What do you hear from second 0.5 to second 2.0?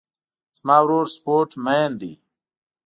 زما ورور سپورټ مین